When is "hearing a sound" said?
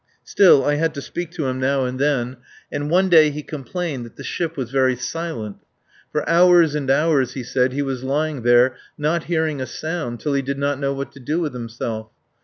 9.25-10.19